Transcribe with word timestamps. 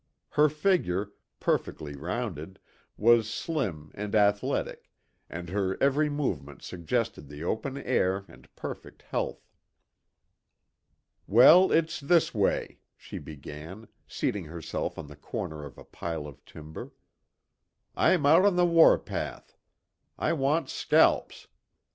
Her 0.29 0.49
figure, 0.49 1.11
perfectly 1.39 1.93
rounded, 1.95 2.57
was 2.97 3.29
slim 3.29 3.91
and 3.93 4.15
athletic, 4.15 4.89
and 5.29 5.49
her 5.49 5.77
every 5.79 6.09
movement 6.09 6.63
suggested 6.63 7.27
the 7.27 7.43
open 7.43 7.77
air 7.77 8.25
and 8.27 8.49
perfect 8.55 9.03
health. 9.03 9.47
"Well, 11.27 11.71
it's 11.71 11.99
this 11.99 12.33
way," 12.33 12.79
she 12.97 13.19
began, 13.19 13.89
seating 14.07 14.45
herself 14.45 14.97
on 14.97 15.05
the 15.05 15.15
corner 15.15 15.63
of 15.63 15.77
a 15.77 15.85
pile 15.85 16.25
of 16.25 16.43
timber: 16.45 16.93
"I'm 17.95 18.25
out 18.25 18.43
on 18.43 18.55
the 18.55 18.65
war 18.65 18.97
path. 18.97 19.55
I 20.17 20.33
want 20.33 20.67
scalps. 20.67 21.47